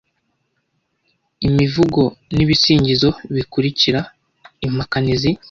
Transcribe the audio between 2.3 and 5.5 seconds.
Ni ibisingizo bikurikira impakanizi